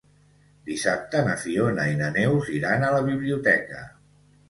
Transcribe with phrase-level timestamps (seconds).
[0.69, 3.89] Dissabte na Fiona i na Neus iran a la biblioteca.